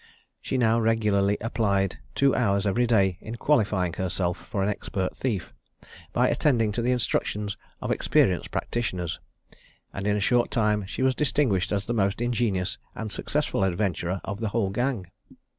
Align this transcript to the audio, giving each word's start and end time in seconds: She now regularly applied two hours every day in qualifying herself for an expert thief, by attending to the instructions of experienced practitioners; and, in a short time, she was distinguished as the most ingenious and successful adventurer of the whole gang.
She 0.41 0.57
now 0.57 0.79
regularly 0.79 1.37
applied 1.41 1.99
two 2.15 2.33
hours 2.33 2.65
every 2.65 2.87
day 2.87 3.19
in 3.21 3.35
qualifying 3.35 3.93
herself 3.93 4.35
for 4.43 4.63
an 4.63 4.67
expert 4.69 5.15
thief, 5.15 5.53
by 6.11 6.27
attending 6.27 6.71
to 6.71 6.81
the 6.81 6.91
instructions 6.91 7.55
of 7.83 7.91
experienced 7.91 8.49
practitioners; 8.49 9.19
and, 9.93 10.07
in 10.07 10.17
a 10.17 10.19
short 10.19 10.49
time, 10.49 10.87
she 10.87 11.03
was 11.03 11.13
distinguished 11.13 11.71
as 11.71 11.85
the 11.85 11.93
most 11.93 12.19
ingenious 12.19 12.79
and 12.95 13.11
successful 13.11 13.63
adventurer 13.63 14.21
of 14.23 14.39
the 14.39 14.49
whole 14.49 14.71
gang. 14.71 15.05